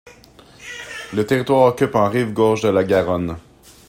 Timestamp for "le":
1.13-1.27